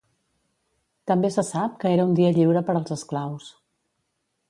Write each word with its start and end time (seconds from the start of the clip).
També 1.11 1.29
se 1.35 1.45
sap 1.51 1.77
que 1.85 1.93
era 1.99 2.09
un 2.09 2.17
dia 2.23 2.35
lliure 2.39 2.67
per 2.71 2.79
als 2.81 2.97
esclaus. 2.99 3.55